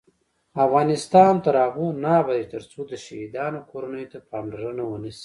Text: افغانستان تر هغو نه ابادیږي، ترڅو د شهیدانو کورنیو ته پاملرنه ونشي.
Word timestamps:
افغانستان 0.65 1.33
تر 1.45 1.55
هغو 1.65 1.87
نه 2.03 2.11
ابادیږي، 2.21 2.51
ترڅو 2.53 2.79
د 2.87 2.93
شهیدانو 3.05 3.59
کورنیو 3.71 4.11
ته 4.13 4.17
پاملرنه 4.31 4.83
ونشي. 4.87 5.19